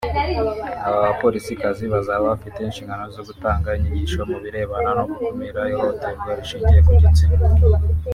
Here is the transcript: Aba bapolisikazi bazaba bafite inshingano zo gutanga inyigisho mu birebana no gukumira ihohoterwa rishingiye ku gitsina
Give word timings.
Aba 0.87 0.97
bapolisikazi 1.05 1.83
bazaba 1.93 2.23
bafite 2.31 2.57
inshingano 2.61 3.03
zo 3.15 3.21
gutanga 3.27 3.69
inyigisho 3.77 4.21
mu 4.31 4.37
birebana 4.43 4.89
no 4.97 5.03
gukumira 5.09 5.59
ihohoterwa 5.73 6.29
rishingiye 6.39 6.79
ku 6.87 6.93
gitsina 7.01 7.35